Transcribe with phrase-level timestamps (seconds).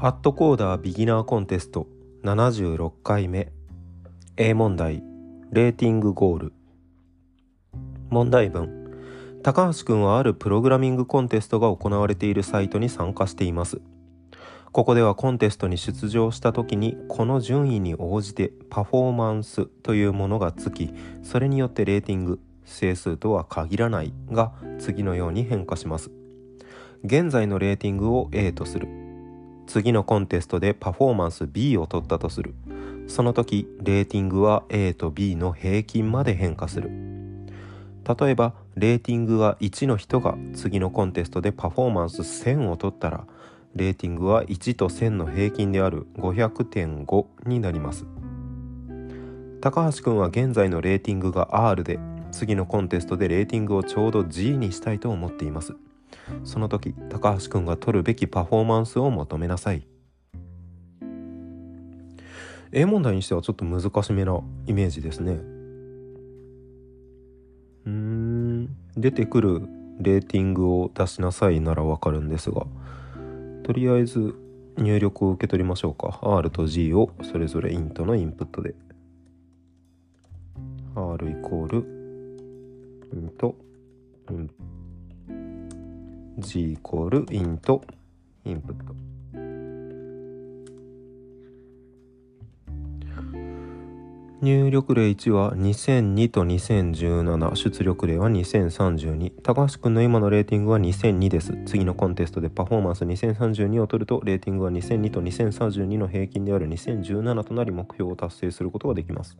[0.00, 1.86] パッドコーダービギナーコンテスト
[2.24, 3.52] 76回目。
[4.38, 5.02] A 問題。
[5.52, 6.52] レーティングゴール。
[8.08, 8.94] 問題文。
[9.42, 13.82] 高橋くんはあるプログラミングコンテストが行われているサイトに参加しています。
[14.72, 26.10] ここではコンテストに出場した時にこの順位に応じてパフォーマンスというものがつきそれによってレーティング整数とは限らないが次のように変化します。
[27.04, 28.99] 現在のレーティングを A とする。
[29.66, 32.54] 次のコンテストでパフォーマンス B を取ったとする。
[33.06, 36.90] その時レーティングは A と B の平均まで変化する。
[38.18, 43.26] 例えばレーティングが1の人が次のコンテストでパフォーマンス1000を取ったら
[43.74, 48.06] レーティングは1と1000の平均である500.5になります。
[49.60, 51.98] 高橋くんは現在のレーティングが R で
[52.32, 55.74] 次のコンテストでレーティングをちょうど G にしたいと思っています。
[56.44, 59.86] その時高橋くんが取るべきパフォーマンスを求めなさい。
[62.72, 65.40] A 問題にしてはちょっと難しめなイメージですね。
[67.86, 68.68] うん。
[68.96, 69.62] 出てくる
[69.98, 72.66] レーティングを出しなさいならわかるんですが
[73.64, 74.34] とりあえず
[74.78, 76.20] 入力を受け取りましょうか。
[76.22, 78.74] R と G をそれぞれイントのインプットで。
[80.94, 81.78] R イコール
[83.12, 83.54] イント
[84.30, 84.50] イン
[86.40, 87.82] G イコールイント
[88.44, 88.94] インプット
[94.42, 101.58] 入力例1は2002と2017出力例は2032高橋くんの今のレーティングは2002です。
[101.66, 109.36] 次のコンテストでパフォーマンス2032を取るとレーティングは2002と2032の平均である2017となり目標を達成することができます。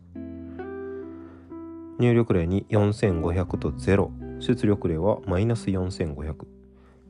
[1.98, 6.49] 入力例に4500と0出力例はマイナス4500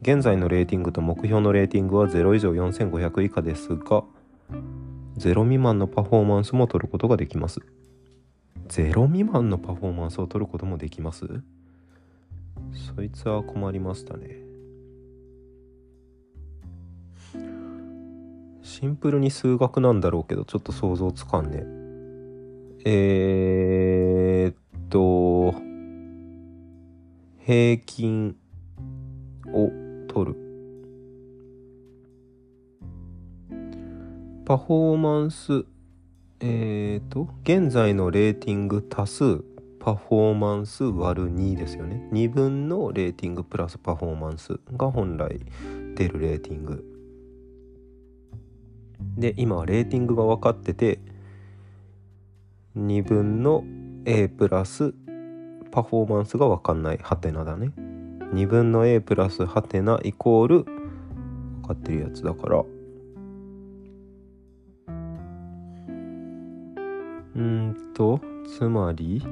[0.02, 4.02] 現在のレーティングと目標のレーティングは0以上4500以下ですが
[5.18, 7.60] 0未満のパフォーマンスも取ることができます。
[8.68, 11.26] 0未満のパフォーマンスを取ることもできます？
[12.96, 14.36] そいつは困りましたね。
[18.62, 21.64] シンプルに数学なんだろうけどちょっと想像つかんね。
[22.86, 24.54] えー、っ
[24.88, 25.52] と
[27.44, 28.36] 平均
[29.52, 30.36] を取る。
[34.44, 35.64] パフォーマンス
[36.40, 39.38] えっ、ー、と現在のレーティング足す
[39.78, 42.08] パフォーマンス割る2ですよね。
[42.12, 45.40] 2分のレーティングプラスパフォーマンスが本来
[45.94, 46.84] 出るレーティング。
[49.16, 50.98] で今はレーティングが分かってて
[52.76, 53.64] 2分の
[54.04, 54.92] A プラス
[55.70, 57.70] パフォーマンスが分かんないハテナだね。
[58.32, 62.64] 2分の A プラスハテナイコール分かってるやつだから。
[67.36, 68.20] うんと
[68.58, 69.22] つまり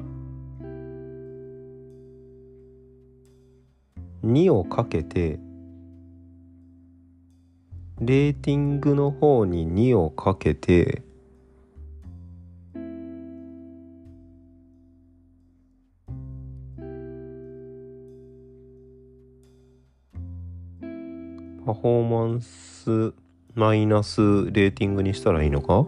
[4.23, 5.39] 2をかけて
[7.99, 11.03] レーティングの方に2をかけて
[21.69, 23.13] パフォーマンス
[23.53, 25.85] マイナスレーティングにしたらいいのか？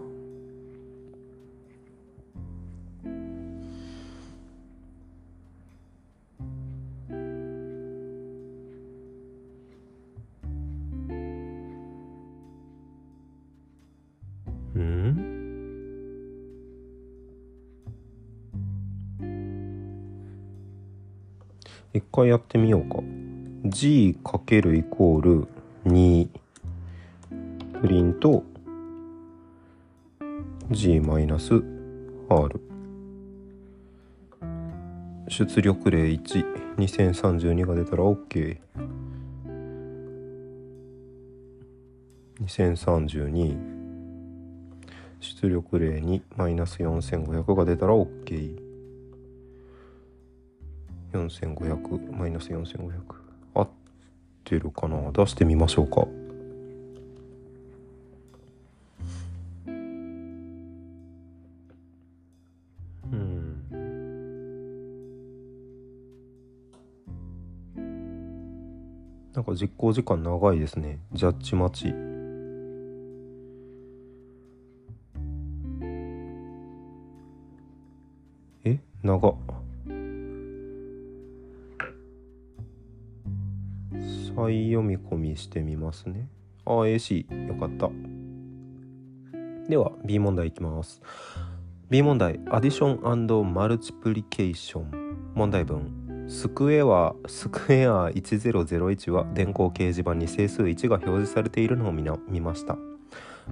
[21.92, 23.02] 一回やってみようか。
[23.64, 25.48] g かけるイコール
[25.84, 26.28] 2
[27.80, 28.44] プリント
[30.70, 31.02] G-R
[35.28, 38.58] 出力例1 2032が出たら OK。
[42.40, 43.56] 2032
[45.20, 48.56] 出力例2マイナス4500が出たら OK。
[51.12, 53.21] 4500マイナス4500
[54.52, 56.06] てるかな出してみましょうか。
[63.10, 63.56] うん。
[69.34, 70.98] なんか実行時間長いですね。
[71.14, 71.94] ジャッジ待ち。
[78.64, 78.78] え？
[79.02, 79.34] 長っ。
[84.46, 86.28] 再読み込みしてみますね。
[86.64, 87.26] ああ、AC。
[87.48, 87.90] よかった。
[89.68, 91.00] では B 問題いきます
[91.88, 102.76] B 問題アディションマルチプリケーション問題文スクエアスクエア1001は電光掲示板に整数1が表示されているのを見見ました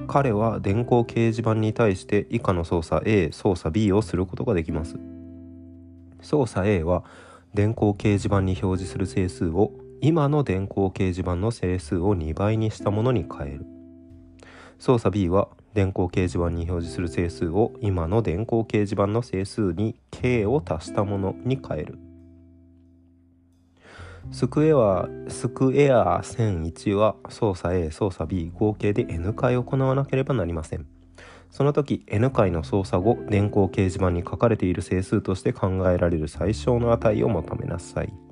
[0.09, 4.97] 彼は電光掲示板に対して以下の操作 A 操作 B をすることができます
[6.23, 7.05] 操作 A は
[7.55, 9.73] 電光掲示板に表示する整数を
[10.03, 13.67] 今の電光掲示板の整数を2倍にしたものに変える。
[14.79, 21.99] 操作 B は電光掲示板に表示する整数を今の電光掲示板の整数に k を足したものに変える。
[24.31, 30.87] スクエアスクエア1001は操作 A 操作 B 合計で n 回行わなければなりません。
[31.51, 38.30] その時 n 回の操作後電光掲示板に書かれている整数として考えられる最小の値を求めなさい。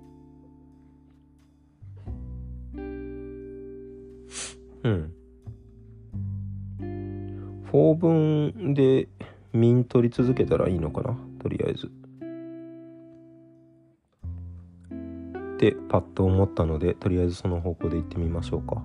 [4.88, 5.12] うん。
[7.70, 9.08] 4分で
[9.52, 11.16] ミン取り続けたらいいのかな？
[11.40, 11.90] とりあえず。
[15.54, 18.82] ってパッと思ったのでとりあえずその方向でいってみましょうか。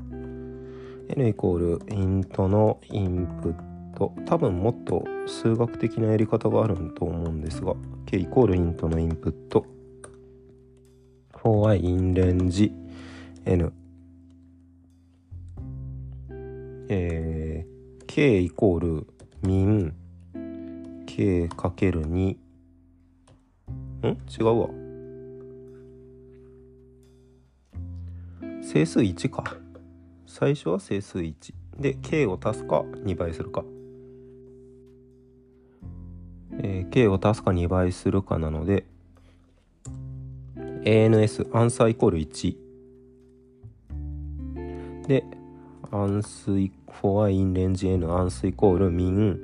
[1.10, 3.56] n イコールイントのインプッ
[3.96, 7.76] ト多分もっと数学的なやり方があると思うんですが
[8.06, 9.66] k イコールイントのインプット
[11.38, 12.72] for i in range
[13.46, 13.74] n
[16.90, 17.74] えー
[18.16, 19.08] k イコール
[19.42, 19.94] ミン
[21.08, 22.38] k かける2ん？
[24.06, 24.70] 違うわ。
[28.62, 29.56] 整数1か。
[30.28, 33.64] 最初は整数1で k を足すか2倍するか。
[36.60, 38.86] えー、k を足すか2倍するかなので
[40.86, 42.58] ans アンサーイコール1
[45.08, 45.24] で
[45.96, 49.40] アンスイフォアインレンジ n アンスイコールミン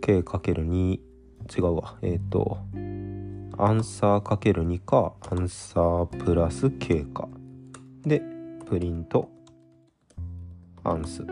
[0.00, 1.00] k かける2違
[1.58, 1.98] うわ。
[2.00, 2.56] えっ、ー、と
[3.58, 7.28] アンサーかける2かアンサープラス k か。
[8.06, 8.22] で
[8.64, 9.28] プリント。
[10.84, 11.22] アンス。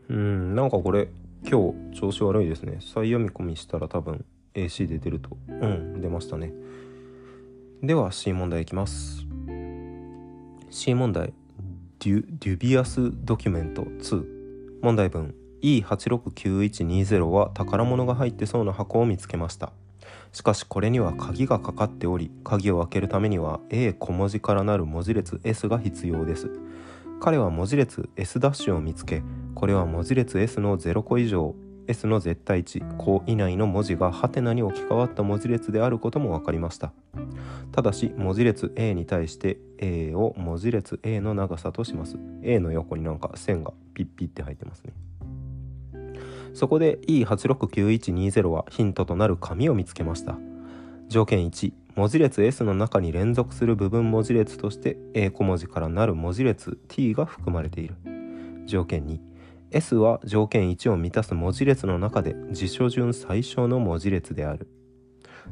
[0.09, 1.07] うん、なんかこれ
[1.43, 2.77] 今日調子悪いですね。
[2.81, 4.23] 再読み込みしたら多分
[4.53, 6.01] AC で出るとうん。
[6.01, 6.53] 出ましたね。
[7.81, 9.25] では C 問題いきます。
[10.69, 11.33] C 問題。
[11.99, 14.25] デュデュビアスドキュメント2
[14.81, 15.35] 問題文。
[15.61, 19.71] E869120 は宝物が入ってそうな箱を見つけました。
[20.33, 26.49] しかしこれには鍵がかかっており鍵を開けるためには A 小文字からなる文字列 S が必要です。
[27.23, 28.37] 彼は文字列 S'
[28.71, 29.23] を見つけ
[29.55, 31.55] これは文字列 S の0個以上
[31.87, 36.93] S の絶対値項以内の文字がハテナに置き換わった文字列であることも分かりました。
[37.71, 42.17] ただし文字列 A に対して A を文字列 A の長さとします。
[42.43, 44.93] A の横になんか線がピッピッて入ってますね。
[46.53, 50.37] そこで E869120 はヒントとなる紙を見つけました。
[51.09, 57.95] 条件1文字列 S の中に連続する部分文字列として A 小文字からなる文字列 T が含まれている。
[58.65, 59.32] 条件2
[59.73, 64.67] S は条件1を満たす文字列の中で辞書順最小の文字列である。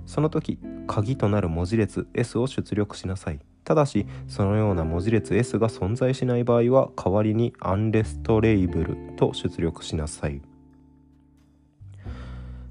[0.05, 3.39] その時、鍵となる文字列 S を出力しなさい。
[3.63, 10.41] ただし、そのような文字列 S が存在しない場合は、代わりにアンレストレイブルと出力しなさい。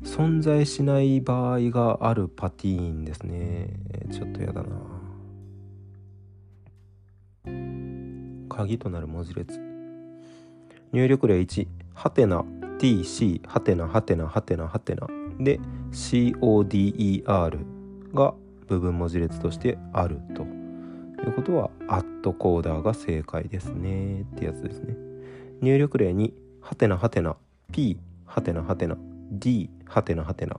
[0.04, 3.70] 存在しない場合があるパティーンですね。
[4.12, 4.68] ちょっとやだな。
[8.48, 9.69] 鍵となる文字列。
[10.92, 12.44] 入力例1ハテナ
[12.78, 15.06] tc ハテナハテナハテナハテナ。
[15.38, 15.60] で
[15.92, 17.64] coder
[18.12, 18.34] が
[18.66, 20.42] 部分文字列としてあると。
[20.42, 24.22] いうことはアットコーダーが正解ですね。
[24.22, 24.96] ってやつですね。
[25.60, 27.36] 入力例2ハテナハテナ。
[27.72, 28.96] P ハテナハテナ。
[29.30, 30.58] D ハテナハテナ。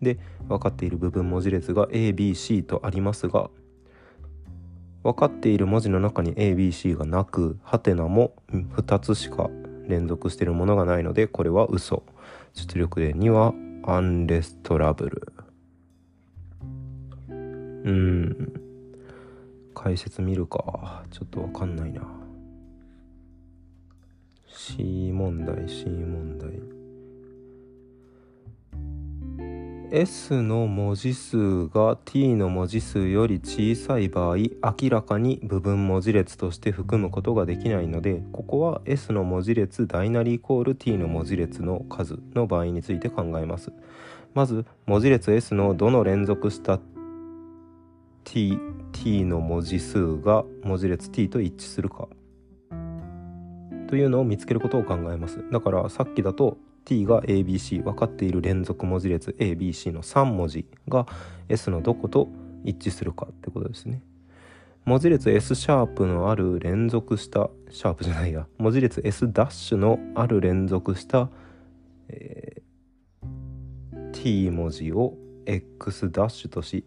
[0.00, 3.50] で分かっている部分文字列が ABC とありますが
[5.02, 9.48] 分かっている文字の中に ABC がなくハテナも2つしか
[9.86, 12.02] 連続しているものがないのでこれは嘘。
[12.54, 13.54] 出力例2は
[13.84, 15.32] アンレストラブル。
[17.28, 17.32] う
[17.90, 18.52] ん。
[19.74, 21.04] 解説見るか。
[21.10, 22.02] ちょっとわかんないな。
[24.46, 26.69] C 問題 C 問題。
[29.92, 43.72] S の文字数が T の文字数より小さい場合明らかに部分文字列として含むことができないのでここは S の文字列大なりイコール T の文字列の数の場合について考えます。
[44.32, 46.78] まず文字列 S のどの連続した
[48.22, 48.56] T,
[48.92, 52.06] T の文字数が文字列 T と一致するか
[53.88, 55.44] というのを見つけることを考えます。
[55.50, 61.06] だからさっきだと t が ABC 分かっている連続文字列 ABC の3文字が
[61.48, 62.28] S のどこと
[62.64, 64.02] 一致するかってことですね。
[64.84, 68.46] 文字列 S シャープのある連続したシャープじゃないや。
[68.58, 71.28] 文字列 S ダッシュのある連続した、
[72.08, 75.14] えー、t 文字を
[75.46, 76.84] X ダッシュとし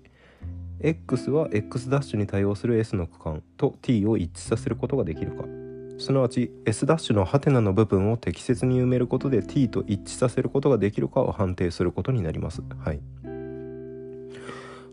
[0.80, 5.63] X は X ダッシュに対応する S の区間と t を一致させることができるか。
[5.98, 12.62] すなわち S' のハテナの部分を適切に埋めることで t と一致させることができるかを判定することになります。
[12.84, 13.00] はい、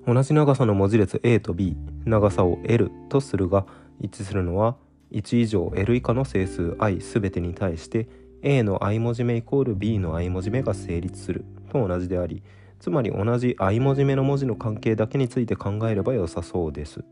[0.07, 3.67] 同じ長さの文字列 A と B 長さを L とするが
[4.01, 4.77] 一致するのは
[5.13, 8.09] 1以上 L 以下の整数 i 全てに対して
[8.43, 12.43] A の i 文字目イコール B の i 文字目が成立すると同じであり
[12.79, 17.05] つまり同じ i 文字目の文字の関係だけについて考えれば良さそうです。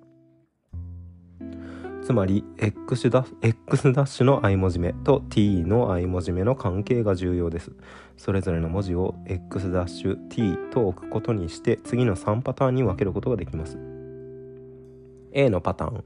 [2.08, 7.72] つまり X ダッシュの i 文字目と t の i 文字目の関係が重要です。
[8.16, 13.76] それぞれの文字を X ダッシュ t と置くことにして次の3パターンに分けることができます。
[15.32, 16.04] A のパターン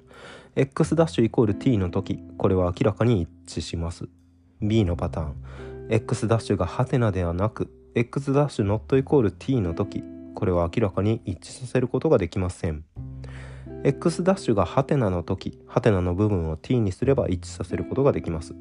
[0.56, 4.08] X ダッシュイコール t の時これは明らかに一致します。
[4.60, 5.36] B のパターン
[5.88, 10.02] X ダッシュがハテナではなく X ダッシュ not イコール t の時
[10.34, 12.82] これは明らかに一致させることができません。
[13.84, 18.54] X' ダッシュがハテナの時ハテナの部分を t にすれば一致させることができます。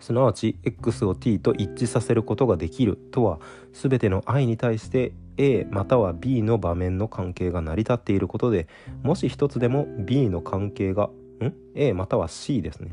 [0.00, 3.40] すなわち x を t と一致させることができるとは
[3.72, 8.68] 全ての i に対して a または b の場面の関係が成り立っていることで
[9.02, 12.90] もし一つでも b の関係がん？A または c ですね。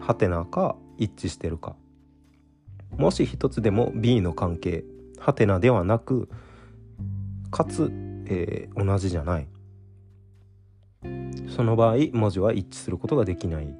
[0.00, 1.76] ハテナか一致してるか。
[2.96, 4.84] もし一つでも b の関係
[5.18, 6.28] ハテナではなく
[7.52, 7.92] かつ
[8.26, 9.46] えー、同じじゃない。
[11.48, 13.74] その場合文字は一致することができない。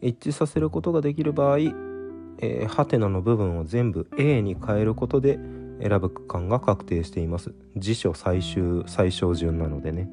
[0.00, 5.38] 一致させることができる場合、えー、ハテナの部分を全部 A に変えることで
[5.80, 7.54] 選ぶ区間が確定しています。
[7.76, 10.08] 辞書最終最小順なのでね。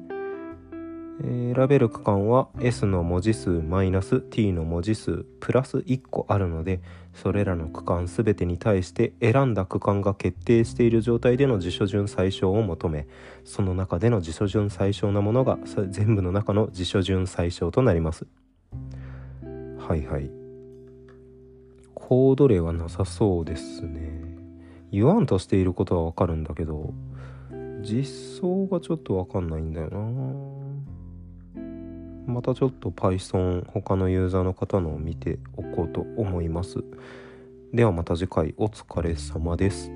[1.22, 6.80] 選べる区間は S の文字数マイナス T の文字数プラス1個あるので
[7.14, 13.06] それらの区間全てに対して選んだ区間が決定している状態での辞書順最小を求め
[13.44, 15.58] その中での辞書順最小なものが
[15.88, 18.26] 全部の中の辞書順最小となります。
[19.78, 20.30] はいはい。
[21.94, 24.20] コード例はなさそうですね。
[24.92, 26.92] 言わんとしていることはわかるんだけど
[27.82, 30.25] 実装がちょっとわかんないんだよな。
[32.26, 36.84] またちょっと Python 他のユーザーの方のを見ておこうと思います。
[37.72, 39.95] ではまた次回お疲れ様です。